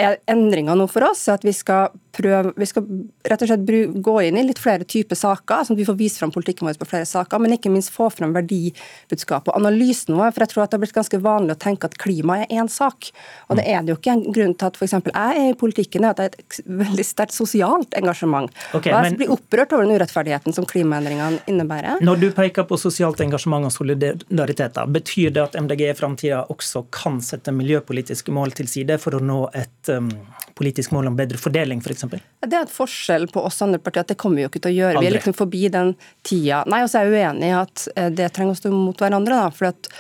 er 0.01 0.17
endringa 0.31 0.75
nå 0.79 0.87
for 0.89 1.05
oss 1.11 1.27
at 1.29 1.45
vi 1.45 1.53
skal 1.53 1.93
prøve, 2.13 2.53
vi 2.57 2.67
skal 2.69 2.85
rett 3.29 3.43
og 3.45 3.49
slett 3.49 3.71
gå 4.05 4.15
inn 4.27 4.37
i 4.37 4.45
litt 4.45 4.61
flere 4.61 4.85
typer 4.89 5.17
saker, 5.17 5.65
sånn 5.65 5.77
at 5.77 5.81
vi 5.81 5.87
får 5.89 5.97
vist 5.99 6.21
fram 6.21 6.33
politikken 6.35 6.69
vår 6.69 6.79
på 6.81 6.89
flere 6.91 7.09
saker, 7.09 7.41
men 7.41 7.55
ikke 7.57 7.73
minst 7.73 7.93
få 7.95 8.09
fram 8.13 8.35
verdibudskapet 8.37 9.53
og 9.53 9.59
analysen 9.59 10.19
vår. 10.19 10.35
For 10.35 10.45
jeg 10.45 10.53
tror 10.53 10.65
at 10.65 10.73
det 10.73 10.79
har 10.79 10.83
blitt 10.85 10.97
ganske 10.97 11.21
vanlig 11.25 11.57
å 11.57 11.61
tenke 11.63 11.89
at 11.89 11.97
klima 12.01 12.43
er 12.43 12.53
én 12.53 12.69
sak. 12.73 13.09
Og 13.49 13.61
det 13.61 13.65
er 13.69 13.81
det 13.85 13.95
jo 13.95 13.99
ikke. 13.99 14.13
En 14.13 14.37
grunn 14.37 14.55
til 14.59 14.69
at 14.69 14.77
f.eks. 14.77 14.97
jeg 15.09 15.43
er 15.45 15.55
i 15.55 15.57
politikken, 15.59 16.05
er 16.05 16.13
at 16.13 16.21
det 16.21 16.29
er 16.29 16.37
et 16.43 16.61
veldig 16.83 17.07
sterkt 17.07 17.37
sosialt 17.37 17.97
engasjement. 17.99 18.53
Okay, 18.77 18.93
og 18.93 18.99
jeg 18.99 19.09
men, 19.09 19.19
blir 19.21 19.33
opprørt 19.33 19.73
over 19.73 19.89
den 19.89 19.97
urettferdigheten 19.97 20.57
som 20.57 20.69
klimaendringene 20.69 21.41
innebærer. 21.49 22.05
Når 22.05 22.21
du 22.21 22.29
peker 22.37 22.69
på 22.69 22.81
sosialt 22.81 23.25
engasjement 23.25 23.69
og 23.69 23.73
solidaritet, 23.73 24.83
betyr 24.93 25.33
det 25.33 25.47
at 25.47 25.57
MDG 25.57 25.87
i 25.89 25.97
framtida 25.97 26.45
også 26.53 26.85
kan 26.93 27.23
sette 27.25 27.55
miljøpolitiske 27.57 28.35
mål 28.35 28.53
til 28.61 28.69
side 28.69 29.01
for 29.01 29.17
å 29.17 29.25
nå 29.25 29.41
et 29.57 29.73
um, 29.91 30.11
politisk 30.59 30.93
mål 30.95 31.11
om 31.11 31.17
bedre 31.19 31.41
fordeling, 31.41 31.83
f.eks.? 31.83 32.07
Det 32.13 32.57
er 32.59 32.67
et 32.67 32.73
forskjell 32.73 33.27
på 33.33 33.43
oss 33.49 33.63
andre 33.65 33.81
partier, 33.83 34.07
at 34.07 34.13
det 34.13 34.19
kommer 34.21 34.39
vi 34.39 34.47
jo 34.47 34.53
ikke 34.53 34.63
til 34.63 34.75
å 34.75 34.77
gjøre. 34.77 34.97
Aldri. 34.99 35.07
Vi 35.07 35.11
er 35.11 35.17
liksom 35.19 35.37
forbi 35.39 35.63
den 35.73 35.95
tida. 36.27 36.63
Nei, 36.71 36.83
og 36.85 36.91
så 36.93 37.01
er 37.01 37.09
jeg 37.11 37.23
uenig 37.23 37.51
i 37.51 37.55
at 37.59 37.87
eh, 37.97 38.11
det 38.15 38.31
trenger 38.37 38.57
å 38.57 38.61
stå 38.61 38.75
mot 38.75 39.05
hverandre. 39.05 39.41
da, 39.43 39.51
for 39.55 39.73
at 39.73 39.91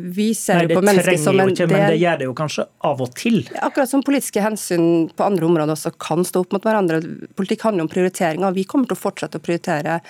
vi 0.00 0.30
ser 0.34 0.64
Nei, 0.64 0.74
på 0.76 0.82
mennesket 0.84 1.22
som 1.22 1.38
en 1.40 1.52
ikke, 1.52 1.66
del... 1.66 1.76
Men 1.76 1.92
det 1.92 2.00
gjør 2.00 2.20
det 2.20 2.28
jo 2.28 2.34
kanskje 2.38 2.66
av 2.90 3.02
og 3.04 3.14
til? 3.18 3.40
Akkurat 3.60 3.90
som 3.90 4.04
politiske 4.06 4.42
hensyn 4.44 4.84
på 5.16 5.26
andre 5.26 5.48
områder 5.48 5.74
også 5.76 5.94
kan 6.00 6.26
stå 6.26 6.44
opp 6.44 6.56
mot 6.56 6.66
hverandre. 6.66 7.00
Politikk 7.38 7.66
handler 7.68 7.86
om 7.86 7.92
prioriteringer. 7.92 8.54
Vi 8.56 8.66
kommer 8.68 8.90
til 8.90 8.98
å 8.98 9.00
fortsette 9.00 9.40
å 9.40 9.44
prioritere 9.44 10.00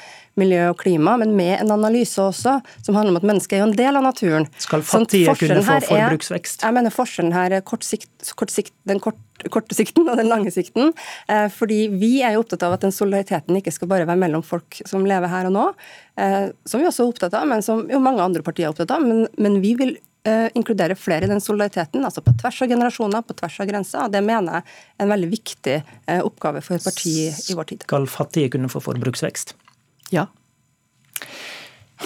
miljø 0.41 0.71
og 0.71 0.79
klima, 0.81 1.17
men 1.21 1.35
med 1.37 1.57
en 1.59 1.75
analyse 1.75 2.21
også 2.23 2.59
som 2.81 2.97
handler 2.97 3.15
om 3.15 3.21
at 3.21 3.27
mennesket 3.33 3.59
er 3.59 3.65
jo 3.65 3.71
en 3.71 3.79
del 3.81 3.99
av 3.99 4.07
naturen. 4.07 4.47
Skal 4.63 4.85
fattige 4.87 5.35
kunne 5.39 5.65
få 5.67 5.81
forbruksvekst? 5.89 6.63
Er, 6.63 6.71
jeg 6.71 6.79
mener 6.79 6.95
forskjellen 6.95 7.35
her 7.37 7.59
er 7.59 7.67
kort 7.67 7.85
sikt, 7.87 8.13
kort 8.39 8.55
sikt, 8.55 8.75
den 8.89 9.03
kort 9.03 9.21
korte 9.49 9.77
sikten 9.77 10.09
og 10.09 10.19
den 10.21 10.29
lange 10.29 10.51
sikten. 10.53 10.93
Eh, 11.31 11.47
fordi 11.55 11.87
vi 11.95 12.21
er 12.27 12.35
jo 12.35 12.43
opptatt 12.45 12.67
av 12.67 12.77
at 12.77 12.85
den 12.85 12.93
solidariteten 12.95 13.57
ikke 13.57 13.73
skal 13.73 13.89
bare 13.89 14.09
være 14.09 14.21
mellom 14.21 14.45
folk 14.45 14.83
som 14.85 15.07
lever 15.09 15.31
her 15.33 15.49
og 15.49 15.55
nå, 15.55 15.67
eh, 15.71 16.10
som 16.15 16.81
vi 16.81 16.87
også 16.89 17.05
er 17.05 17.11
opptatt 17.13 17.35
av, 17.39 17.47
men 17.49 17.63
som 17.65 17.85
jo 17.89 18.01
mange 18.03 18.21
andre 18.21 18.43
partier 18.45 18.67
er 18.67 18.75
opptatt 18.75 18.91
av. 18.93 19.05
Men, 19.07 19.23
men 19.41 19.61
vi 19.63 19.71
vil 19.79 19.95
eh, 20.29 20.49
inkludere 20.59 20.97
flere 20.99 21.25
i 21.25 21.31
den 21.31 21.41
solidariteten, 21.41 22.05
altså 22.05 22.21
på 22.27 22.35
tvers 22.43 22.59
av 22.67 22.73
generasjoner, 22.75 23.25
på 23.25 23.37
tvers 23.39 23.57
av 23.63 23.71
grenser. 23.71 24.03
og 24.05 24.13
Det 24.13 24.21
mener 24.27 24.59
jeg 24.59 24.67
er 24.67 25.07
en 25.07 25.15
veldig 25.15 25.31
viktig 25.33 25.79
oppgave 26.27 26.65
for 26.67 26.77
et 26.77 26.89
parti 26.91 27.15
i 27.31 27.57
vår 27.57 27.71
tid. 27.73 27.89
Skal 27.89 28.11
fattige 28.11 28.53
kunne 28.57 28.73
få 28.73 28.83
forbruksvekst? 28.85 29.55
Ja. 30.13 30.27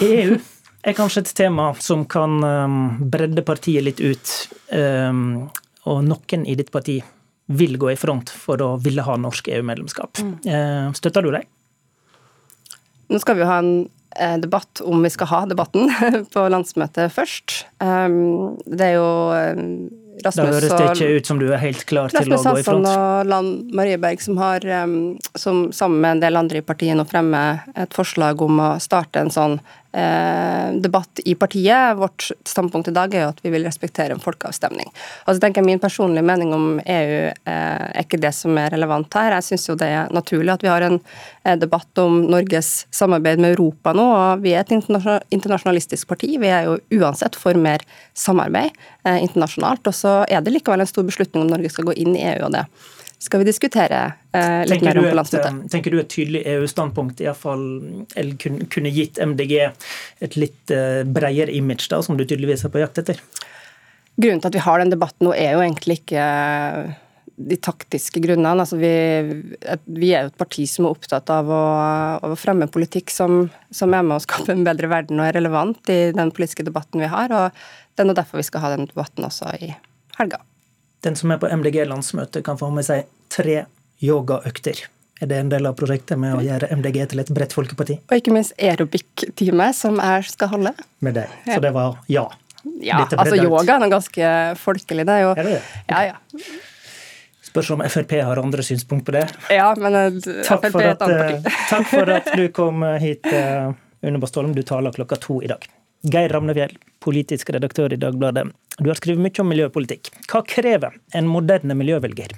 EU 0.03 0.37
er 0.85 0.93
kanskje 0.93 1.23
et 1.23 1.33
tema 1.37 1.71
som 1.81 2.05
kan 2.09 2.37
um, 2.43 2.79
bredde 3.11 3.43
partiet 3.45 3.85
litt 3.85 4.01
ut. 4.03 4.33
Um, 4.69 5.47
og 5.89 6.03
noen 6.05 6.45
i 6.49 6.55
ditt 6.57 6.71
parti 6.73 6.99
vil 7.45 7.77
gå 7.81 7.91
i 7.93 7.99
front 7.99 8.31
for 8.33 8.61
å 8.61 8.75
ville 8.81 9.05
ha 9.05 9.17
norsk 9.21 9.49
EU-medlemskap. 9.53 10.21
Mm. 10.21 10.33
Uh, 10.45 10.87
støtter 10.97 11.25
du 11.25 11.31
deg? 11.35 11.49
Nå 13.13 13.21
skal 13.21 13.37
vi 13.37 13.43
jo 13.43 13.49
ha 13.49 13.59
en 13.61 13.73
eh, 13.85 13.94
debatt 14.39 14.81
om 14.85 15.03
vi 15.03 15.11
skal 15.11 15.27
ha 15.31 15.41
debatten 15.49 15.91
på 16.33 16.47
landsmøtet 16.51 17.13
først. 17.15 17.65
Um, 17.83 18.55
det 18.65 18.93
er 18.93 18.97
jo 18.97 19.09
Rasmus 20.23 20.35
da 20.35 20.47
høres 20.47 20.71
det 20.71 20.89
ikke 20.93 21.19
ut 21.19 21.29
som 21.31 21.39
du 21.41 21.47
er 21.49 21.59
helt 21.59 21.85
klar 21.89 22.13
til 22.13 22.21
å 22.21 22.37
gå 22.37 22.37
i 22.37 22.37
front. 22.37 22.45
Rasmus 22.45 22.69
Hansson 22.69 22.85
og 22.91 23.31
Land 23.31 23.73
Marie 23.75 23.99
Berg, 24.01 24.21
som 24.23 24.37
har, 24.39 24.67
som 25.35 25.65
sammen 25.75 26.03
med 26.03 26.17
en 26.17 26.23
del 26.27 26.39
andre 26.39 26.61
i 26.61 26.65
partiet 26.65 26.97
nå 26.97 27.07
fremmer 27.09 27.65
et 27.75 27.95
forslag 27.95 28.41
om 28.45 28.61
å 28.63 28.69
starte 28.83 29.25
en 29.25 29.33
sånn 29.33 29.59
Eh, 29.95 30.73
debatt 30.73 31.19
i 31.25 31.35
partiet. 31.35 31.95
Vårt 31.97 32.31
standpunkt 32.43 32.87
i 32.87 32.91
dag 32.91 33.13
er 33.15 33.21
jo 33.23 33.29
at 33.31 33.37
vi 33.45 33.51
vil 33.53 33.63
respektere 33.63 34.11
en 34.11 34.19
folkeavstemning. 34.19 34.89
Og 35.23 35.29
så 35.29 35.39
tenker 35.39 35.61
jeg 35.61 35.69
Min 35.69 35.79
personlige 35.79 36.25
mening 36.27 36.51
om 36.51 36.65
EU 36.83 37.21
eh, 37.31 37.31
er 37.45 38.01
ikke 38.01 38.19
det 38.19 38.33
som 38.35 38.57
er 38.59 38.73
relevant 38.75 39.15
her. 39.15 39.37
Jeg 39.37 39.47
syns 39.47 39.79
det 39.79 39.87
er 39.87 40.11
naturlig 40.11 40.51
at 40.51 40.65
vi 40.65 40.71
har 40.73 40.83
en 40.83 40.99
eh, 40.99 41.55
debatt 41.55 42.03
om 42.03 42.25
Norges 42.27 42.89
samarbeid 42.91 43.39
med 43.39 43.55
Europa 43.55 43.93
nå. 43.95 44.03
og 44.03 44.43
Vi 44.43 44.51
er 44.51 44.65
et 44.65 44.75
internasjonalistisk 44.75 46.11
parti. 46.11 46.33
Vi 46.43 46.51
er 46.51 46.67
jo 46.67 46.75
uansett 46.99 47.39
for 47.39 47.55
mer 47.55 47.87
samarbeid 48.11 48.75
internasjonalt. 49.05 49.87
Og 49.87 49.95
så 50.05 50.19
er 50.29 50.45
det 50.45 50.53
likevel 50.53 50.83
en 50.83 50.89
stor 50.89 51.07
beslutning 51.07 51.45
om 51.45 51.49
Norge 51.49 51.73
skal 51.73 51.89
gå 51.89 51.97
inn 52.05 52.13
i 52.13 52.23
EU 52.35 52.45
og 52.47 52.53
det 52.53 52.67
skal 53.25 53.41
vi 53.41 53.47
diskutere 53.47 53.99
eh, 54.35 54.63
litt 54.67 54.75
tenker 54.75 54.89
mer 54.89 54.99
om 54.99 55.07
på 55.07 55.15
landsmøtet. 55.19 55.47
Eh, 55.63 55.71
tenker 55.71 55.93
du 55.93 56.01
et 56.01 56.11
tydelig 56.11 56.41
EU-standpunkt 56.51 57.23
iallfall 57.23 57.63
eller 58.13 58.35
kunne, 58.41 58.67
kunne 58.71 58.91
gitt 58.93 59.21
MDG 59.21 59.55
et 59.63 60.37
litt 60.39 60.73
eh, 60.73 61.01
bredere 61.07 61.55
image, 61.55 61.87
da, 61.91 62.01
som 62.05 62.19
du 62.19 62.25
tydeligvis 62.25 62.67
er 62.67 62.73
på 62.73 62.83
jakt 62.83 63.01
etter? 63.01 63.21
Grunnen 64.15 64.43
til 64.43 64.51
at 64.51 64.59
vi 64.59 64.63
har 64.63 64.79
den 64.79 64.93
debatten 64.93 65.27
nå, 65.27 65.33
er 65.35 65.55
jo 65.55 65.63
egentlig 65.63 65.99
ikke 66.01 66.27
eh, 66.27 66.93
de 67.35 67.57
taktiske 67.59 68.21
grunnene. 68.23 68.53
Altså 68.63 68.77
vi, 68.79 68.93
vi, 69.87 70.11
er 70.11 70.27
jo 70.27 70.33
et 70.33 70.39
parti 70.39 70.67
som 70.71 70.87
er 70.87 70.95
opptatt 70.95 71.31
av 71.33 71.49
å, 71.51 71.63
å 72.29 72.35
fremme 72.39 72.69
politikk 72.71 73.11
som, 73.15 73.47
som, 73.71 73.95
er 73.95 74.05
med 74.05 74.19
å 74.19 74.23
skape 74.23 74.53
en 74.53 74.63
bedre 74.67 74.91
verden 74.91 75.19
og 75.19 75.31
er 75.31 75.39
relevant 75.39 75.91
i 75.91 75.99
den 76.15 76.31
politiske 76.35 76.67
debatten 76.67 77.03
vi 77.03 77.11
har. 77.11 77.33
og 77.33 77.65
Det 77.95 78.05
er 78.05 78.11
nå 78.11 78.15
derfor 78.15 78.43
vi 78.43 78.47
skal 78.47 78.63
ha 78.63 78.75
den 78.75 78.87
debatten 78.91 79.27
også 79.27 79.51
i 79.59 79.73
helga. 80.19 80.41
Den 81.05 81.17
som 81.19 81.31
er 81.33 81.39
på 81.41 81.49
MDG-landsmøte, 81.51 82.41
kan 82.45 82.57
få 82.57 82.71
med 82.73 82.87
seg 82.87 83.05
tre 83.33 83.65
yogaøkter. 84.03 84.85
Er 85.21 85.29
det 85.31 85.37
en 85.39 85.51
del 85.51 85.67
av 85.69 85.77
prosjektet 85.79 86.19
med 86.19 86.35
å 86.35 86.41
gjøre 86.43 86.67
MDG 86.75 86.97
til 87.13 87.21
et 87.23 87.29
bredt 87.31 87.53
folkeparti? 87.55 87.99
Og 88.09 88.17
ikke 88.19 88.33
minst 88.35 88.55
aerobic-time, 88.59 89.69
som 89.77 90.01
jeg 90.01 90.25
skal 90.27 90.51
holde. 90.51 90.73
Med 91.05 91.15
deg. 91.15 91.35
Så 91.47 91.61
det 91.63 91.71
var 91.75 92.01
ja. 92.11 92.25
Ja, 92.81 93.03
altså 93.05 93.37
yoga 93.37 93.75
er 93.75 93.83
noe 93.83 93.91
ganske 93.93 94.29
folkelig. 94.57 95.05
Det 95.05 95.13
er 95.13 95.21
jo 95.21 95.33
Er 95.35 95.43
det 95.43 95.53
det? 95.53 95.61
Ja, 95.91 96.01
ja. 96.09 96.47
Spørs 97.45 97.69
om 97.71 97.83
Frp 97.87 98.17
har 98.25 98.41
andre 98.41 98.65
synspunkt 98.65 99.05
på 99.07 99.13
det. 99.15 99.23
Ja, 99.53 99.69
men 99.79 100.19
takk 100.19 100.65
Frp 100.65 100.81
er 100.81 100.89
et 100.89 101.05
annet 101.05 101.21
parti. 101.21 101.37
Eh, 101.37 101.61
takk 101.69 101.87
for 101.93 102.13
at 102.17 102.31
du 102.35 102.45
kom 102.51 102.83
hit, 102.99 103.29
uh, 103.31 103.71
Une 104.03 104.19
Bastholm. 104.19 104.51
Du 104.57 104.65
taler 104.67 104.91
klokka 104.91 105.21
to 105.21 105.39
i 105.45 105.47
dag. 105.47 105.63
Geir 106.11 106.33
Ramnefjell, 106.35 106.75
politisk 106.99 107.53
redaktør 107.55 107.93
i 107.93 108.01
Dagbladet. 108.01 108.49
Du 108.79 108.89
har 108.89 108.99
skrevet 108.99 109.23
mye 109.23 109.39
om 109.41 109.47
miljøpolitikk. 109.47 110.11
Hva 110.27 110.41
krever 110.47 110.97
en 111.15 111.29
moderne 111.31 111.77
miljøvelger? 111.79 112.35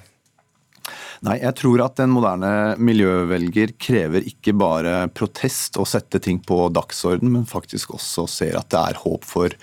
Nei, 1.25 1.39
jeg 1.41 1.56
tror 1.58 1.82
at 1.82 1.98
en 2.03 2.12
moderne 2.13 2.51
miljøvelger 2.77 3.74
krever 3.82 4.25
ikke 4.29 4.53
bare 4.53 5.08
protest 5.17 5.79
og 5.82 5.88
sette 5.89 6.22
ting 6.22 6.38
på 6.46 6.67
dagsorden, 6.74 7.32
men 7.34 7.48
faktisk 7.50 7.96
også 7.98 8.27
ser 8.29 8.58
at 8.60 8.70
det 8.74 8.84
er 8.84 9.00
håp 9.01 9.25
for, 9.25 9.56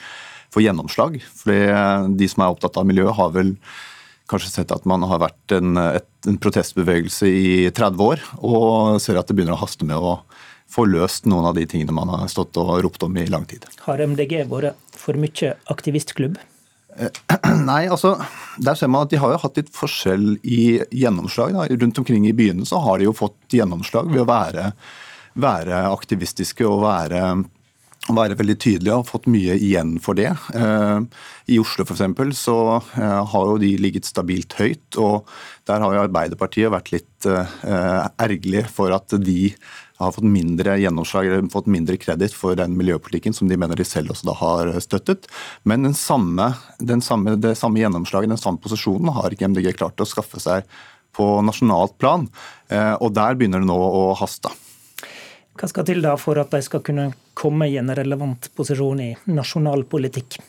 for 0.51 0.65
gjennomslag. 0.65 1.21
Fordi 1.23 2.17
de 2.19 2.31
som 2.31 2.43
er 2.43 2.57
opptatt 2.57 2.81
av 2.81 2.89
miljø, 2.91 3.07
har 3.15 3.31
vel 3.37 3.55
kanskje 4.31 4.51
sett 4.51 4.75
at 4.75 4.89
man 4.89 5.05
har 5.07 5.21
vært 5.23 5.55
en, 5.55 5.79
et, 5.79 6.09
en 6.27 6.41
protestbevegelse 6.43 7.31
i 7.31 7.47
30 7.77 8.03
år, 8.03 8.25
og 8.43 8.99
ser 9.05 9.21
at 9.21 9.31
det 9.31 9.39
begynner 9.39 9.55
å 9.55 9.63
haste 9.63 9.87
med 9.87 10.01
å 10.01 10.17
få 10.75 10.89
løst 10.89 11.29
noen 11.31 11.47
av 11.47 11.55
de 11.55 11.69
tingene 11.71 11.95
man 11.95 12.11
har 12.11 12.27
stått 12.33 12.59
og 12.59 12.73
ropt 12.83 13.07
om 13.07 13.15
i 13.21 13.29
lang 13.31 13.47
tid. 13.47 13.69
Har 13.85 14.03
MDG 14.03 14.41
vært 14.51 14.99
for 14.99 15.15
mye 15.21 15.55
aktivistklubb? 15.71 16.41
Eh, 16.97 17.11
nei, 17.71 17.85
altså, 17.89 18.15
der 18.63 18.79
ser 18.79 18.91
man 18.93 19.07
at 19.07 19.13
De 19.15 19.21
har 19.23 19.35
jo 19.35 19.41
hatt 19.43 19.59
litt 19.59 19.73
forskjell 19.75 20.37
i 20.43 20.63
gjennomslag. 20.95 21.55
Da. 21.57 21.67
Rundt 21.71 22.01
omkring 22.03 22.29
i 22.29 22.37
byene 22.37 22.67
så 22.69 22.83
har 22.85 23.01
de 23.01 23.09
jo 23.09 23.17
fått 23.17 23.57
gjennomslag 23.57 24.11
ved 24.13 24.25
å 24.25 24.29
være, 24.31 24.71
være 25.41 25.85
aktivistiske 25.91 26.67
og 26.69 26.85
være, 26.85 27.25
være 28.13 28.37
veldig 28.37 28.57
tydelige 28.61 28.97
og 28.99 29.09
fått 29.09 29.29
mye 29.33 29.57
igjen 29.57 29.95
for 30.03 30.19
det. 30.19 30.31
Eh, 30.57 30.99
I 31.55 31.61
Oslo 31.63 31.87
f.eks. 31.87 32.05
så 32.37 32.59
eh, 33.01 33.21
har 33.33 33.47
jo 33.49 33.57
de 33.63 33.71
ligget 33.81 34.09
stabilt 34.09 34.57
høyt. 34.59 34.99
og 35.01 35.31
Der 35.65 35.81
har 35.81 35.95
jo 35.95 36.05
Arbeiderpartiet 36.05 36.73
vært 36.75 36.93
litt 36.93 37.11
ergerlig 37.25 38.67
for 38.69 38.93
at 38.93 39.15
de 39.25 39.55
har 39.97 40.13
fått 40.13 40.27
mindre 40.27 40.75
gjennomslag 40.83 41.29
eller 41.29 41.47
fått 41.53 41.71
mindre 41.71 41.97
kreditt 42.01 42.35
for 42.37 42.59
den 42.59 42.75
miljøpolitikken 42.79 43.35
som 43.37 43.49
de 43.49 43.59
mener 43.61 43.79
de 43.79 43.87
selv 43.87 44.13
også 44.13 44.29
da 44.29 44.35
har 44.41 44.73
støttet. 44.85 45.29
Men 45.63 45.87
den 45.87 45.97
samme, 45.97 46.51
den 46.83 47.05
samme, 47.05 47.37
det 47.41 47.55
samme 47.61 47.81
gjennomslaget, 47.81 48.35
den 48.35 48.41
samme 48.41 48.61
posisjonen, 48.63 49.13
har 49.15 49.33
ikke 49.33 49.49
MDG 49.53 49.73
klart 49.79 50.03
å 50.03 50.09
skaffe 50.09 50.43
seg 50.43 50.67
på 51.15 51.29
nasjonalt 51.47 51.97
plan. 52.03 52.27
Eh, 52.69 52.95
og 52.99 53.15
der 53.15 53.39
begynner 53.39 53.63
det 53.63 53.71
nå 53.71 53.79
å 53.79 54.07
haste. 54.19 54.51
Hva 55.55 55.69
skal 55.71 55.87
til 55.87 56.03
da 56.03 56.17
for 56.19 56.41
at 56.43 56.51
de 56.51 56.63
skal 56.67 56.83
kunne 56.83 57.13
komme 57.39 57.69
i 57.71 57.77
en 57.79 57.93
relevant 57.95 58.49
posisjon 58.59 59.03
i 59.05 59.11
nasjonal 59.31 59.87
politikk? 59.91 60.41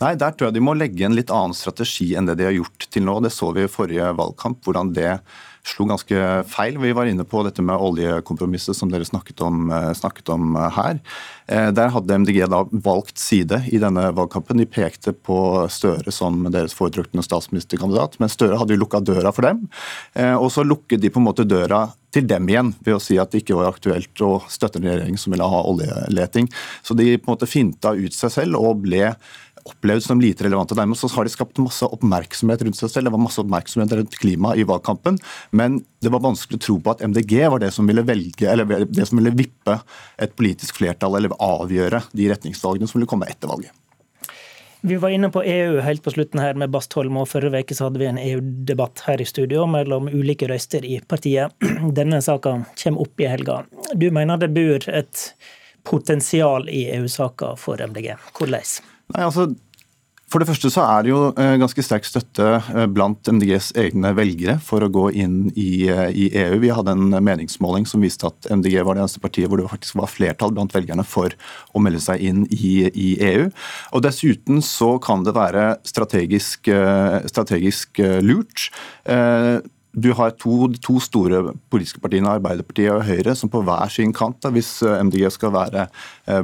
Nei, 0.00 0.14
Der 0.14 0.32
tror 0.32 0.48
jeg 0.48 0.56
de 0.56 0.64
må 0.64 0.74
legge 0.74 1.04
en 1.06 1.14
litt 1.14 1.30
annen 1.34 1.54
strategi 1.54 2.14
enn 2.16 2.26
det 2.26 2.38
de 2.40 2.48
har 2.48 2.56
gjort 2.56 2.88
til 2.90 3.04
nå. 3.06 3.18
Det 3.22 3.30
så 3.34 3.52
vi 3.54 3.66
i 3.66 3.70
forrige 3.70 4.10
valgkamp, 4.18 4.62
hvordan 4.64 4.92
det 4.96 5.18
slo 5.68 5.86
ganske 5.88 6.22
feil. 6.48 6.78
Vi 6.80 6.94
var 6.96 7.08
inne 7.10 7.26
på 7.28 7.42
dette 7.44 7.62
med 7.64 7.82
oljekompromisset 7.82 8.76
som 8.76 8.90
dere 8.92 9.06
snakket 9.06 9.42
om, 9.44 9.70
eh, 9.70 9.92
snakket 9.92 10.32
om 10.32 10.56
eh, 10.56 10.70
her. 10.70 11.00
Eh, 11.48 11.70
der 11.76 11.92
hadde 11.94 12.18
MDG 12.22 12.46
da 12.48 12.64
valgt 12.72 13.18
side 13.18 13.64
i 13.72 13.78
denne 13.82 14.08
valgkampen. 14.16 14.62
De 14.62 14.66
pekte 14.66 15.12
på 15.12 15.68
Støre 15.68 16.12
som 16.14 16.46
deres 16.50 16.74
foretrukne 16.76 17.24
statsministerkandidat, 17.24 18.18
men 18.18 18.32
Støre 18.32 18.58
hadde 18.58 18.76
jo 18.76 18.82
lukka 18.84 19.02
døra 19.04 19.32
for 19.34 19.46
dem. 19.46 19.66
Og 20.38 20.48
så 20.52 20.64
lukket 20.64 21.02
de 21.02 21.10
på 21.12 21.20
en 21.20 21.26
måte 21.28 21.46
døra 21.46 21.88
til 22.14 22.28
dem 22.28 22.48
igjen 22.48 22.72
ved 22.84 22.96
å 22.96 23.02
si 23.02 23.18
at 23.20 23.32
det 23.32 23.42
ikke 23.42 23.58
var 23.58 23.72
aktuelt 23.72 24.22
å 24.24 24.38
støtte 24.48 24.80
en 24.80 24.88
regjering 24.88 25.18
som 25.20 25.34
ville 25.34 25.48
ha 25.48 25.64
oljeleting. 25.68 26.48
Så 26.82 26.96
de 26.98 27.10
på 27.18 27.28
en 27.28 27.36
måte 27.36 27.50
finta 27.50 27.92
ut 27.96 28.16
seg 28.16 28.32
selv 28.32 28.60
og 28.60 28.84
ble 28.86 29.12
opplevd 29.68 30.04
som 30.04 30.20
lite 30.20 30.46
relevante. 30.46 30.76
Dermed 30.78 30.98
så 30.98 31.10
har 31.12 31.26
de 31.26 31.32
skapt 31.32 31.60
masse 31.62 31.84
oppmerksomhet 31.84 32.62
rundt 32.64 32.78
seg 32.78 32.92
selv. 32.92 33.08
Det 33.08 33.14
var 33.16 33.24
masse 33.24 33.42
oppmerksomhet 33.42 33.96
rundt 33.98 34.16
klima 34.20 34.54
i 34.56 34.64
valgkampen, 34.68 35.18
men 35.50 35.80
det 36.04 36.12
var 36.14 36.24
vanskelig 36.24 36.60
å 36.60 36.64
tro 36.68 36.78
på 36.80 36.94
at 36.94 37.04
MDG 37.04 37.34
var 37.52 37.62
det 37.62 37.72
som 37.74 37.88
ville 37.88 38.06
velge, 38.06 38.48
eller 38.48 38.86
det 38.86 39.08
som 39.08 39.20
ville 39.20 39.34
vippe 39.36 39.80
et 40.16 40.32
politisk 40.38 40.80
flertall 40.80 41.18
eller 41.18 41.36
avgjøre 41.36 42.06
de 42.16 42.30
retningsvalgene 42.32 42.88
som 42.88 43.00
ville 43.00 43.10
komme 43.10 43.28
etter 43.28 43.50
valget. 43.50 43.74
Vi 44.80 44.96
var 44.96 45.10
inne 45.10 45.30
på 45.30 45.42
EU 45.42 45.80
helt 45.80 46.02
på 46.04 46.10
slutten 46.10 46.40
her 46.40 46.54
med 46.54 46.70
Bastholm, 46.70 47.16
og 47.18 47.28
forrige 47.28 47.64
uke 47.64 47.76
hadde 47.82 47.98
vi 47.98 48.06
en 48.06 48.20
EU-debatt 48.22 49.02
her 49.08 49.22
i 49.22 49.26
studio 49.26 49.66
mellom 49.66 50.06
ulike 50.12 50.46
røyster 50.50 50.84
i 50.86 51.00
partiet. 51.02 51.54
Denne 51.98 52.20
saka 52.22 52.60
kommer 52.82 53.02
opp 53.02 53.20
i 53.20 53.26
helga. 53.26 53.62
Du 53.94 54.10
mener 54.14 54.38
det 54.38 54.52
bor 54.54 54.86
et 54.92 55.24
potensial 55.88 56.68
i 56.70 56.84
EU-saka 56.94 57.56
for 57.58 57.82
MDG. 57.82 58.12
Hvordan? 58.38 58.70
Nei, 59.14 59.24
altså, 59.24 59.48
for 60.28 60.42
det 60.42 60.48
første 60.50 60.68
så 60.72 60.82
er 60.84 61.04
det 61.04 61.12
jo 61.12 61.20
eh, 61.40 61.54
ganske 61.60 61.82
sterk 61.84 62.04
støtte 62.04 62.48
eh, 62.60 62.86
blant 62.92 63.30
MDGs 63.32 63.70
egne 63.80 64.10
velgere 64.16 64.58
for 64.64 64.84
å 64.84 64.90
gå 64.92 65.06
inn 65.22 65.38
i, 65.54 65.88
eh, 65.88 66.10
i, 66.12 66.26
EU. 66.42 66.58
Vi 66.60 66.72
hadde 66.74 66.92
en 66.92 67.16
meningsmåling 67.24 67.88
som 67.88 68.04
viste 68.04 68.28
at 68.28 68.50
MDG 68.52 68.76
var 68.84 68.98
det 68.98 69.06
eneste 69.06 69.22
partiet 69.24 69.48
hvor 69.48 69.60
det 69.60 69.70
faktisk 69.70 69.96
var 70.02 70.12
flertall 70.12 70.52
blant 70.52 70.76
velgerne 70.76 71.06
for 71.08 71.32
å 71.72 71.82
melde 71.84 72.02
seg 72.04 72.24
inn 72.28 72.44
i, 72.52 72.74
i 72.92 73.08
EU. 73.30 73.48
Og 73.96 74.04
Dessuten 74.04 74.60
så 74.64 74.94
kan 75.02 75.24
det 75.24 75.36
være 75.36 75.64
strategisk, 75.88 76.68
strategisk 77.28 78.00
lurt. 78.24 78.68
Du 79.98 80.08
har 80.16 80.34
to, 80.40 80.68
to, 80.84 80.98
store 81.02 81.54
politiske 81.72 82.00
partiene, 82.04 82.36
Arbeiderpartiet 82.36 82.92
og 82.94 83.04
Høyre, 83.08 83.34
som 83.38 83.50
på 83.52 83.62
hver 83.66 83.92
sin 83.92 84.12
kant, 84.16 84.38
da, 84.44 84.52
hvis 84.54 84.78
MDG 84.84 85.28
skal 85.34 85.54
være 85.56 85.88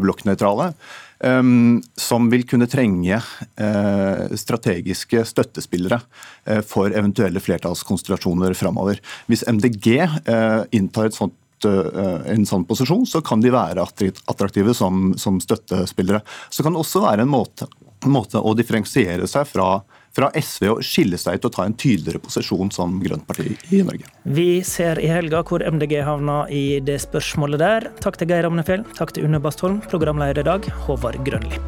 blokknøytrale, 0.02 0.72
som 1.20 2.26
vil 2.30 2.42
kunne 2.48 2.66
trenge 2.70 3.16
eh, 3.16 4.34
strategiske 4.36 5.22
støttespillere 5.24 6.00
eh, 6.44 6.60
for 6.66 6.92
eventuelle 6.92 7.40
flertallskonstellasjoner 7.40 8.54
framover. 8.58 9.00
Hvis 9.30 9.46
MDG 9.48 9.88
eh, 10.02 10.60
inntar 10.76 11.10
et 11.10 11.18
sånt 11.18 11.38
en 11.64 12.42
sånn 12.44 12.66
posisjon, 12.68 13.06
så 13.08 13.22
kan 13.24 13.40
de 13.40 13.48
være 13.48 13.80
attraktive 13.80 14.74
som, 14.76 15.14
som 15.16 15.38
støttespillere. 15.40 16.18
Så 16.52 16.60
kan 16.60 16.74
det 16.74 16.82
også 16.82 17.00
være 17.06 17.24
en 17.24 17.30
måte, 17.32 17.64
måte 18.04 18.36
å 18.36 18.52
differensiere 18.58 19.24
seg 19.30 19.46
fra 19.48 19.78
fra 20.14 20.30
SV 20.34 20.68
å 20.70 20.78
skille 20.84 21.18
seg 21.20 21.38
ut 21.38 21.48
og 21.48 21.56
ta 21.56 21.66
en 21.66 21.76
tydeligere 21.76 22.22
posisjon 22.24 22.70
som 22.74 22.98
grønt 23.02 23.26
parti 23.28 23.54
i 23.74 23.82
Norge. 23.86 24.10
Vi 24.24 24.62
ser 24.66 25.00
i 25.02 25.10
helga 25.10 25.42
hvor 25.46 25.64
MDG 25.64 25.98
havna 26.06 26.44
i 26.50 26.80
det 26.84 27.00
spørsmålet 27.04 27.62
der. 27.62 27.90
Takk 28.04 28.20
til 28.20 28.30
Geir 28.30 28.48
Amnefjell, 28.48 28.86
takk 28.98 29.14
til 29.14 29.26
Une 29.28 29.42
Bastholm, 29.42 29.82
programleder 29.90 30.44
i 30.44 30.48
dag, 30.52 30.70
Håvard 30.86 31.22
Grønli. 31.26 31.58